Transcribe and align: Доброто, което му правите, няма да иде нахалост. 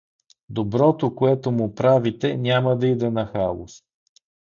Доброто, 0.49 1.15
което 1.15 1.51
му 1.51 1.75
правите, 1.75 2.37
няма 2.37 2.77
да 2.77 2.87
иде 2.87 3.09
нахалост. 3.09 3.83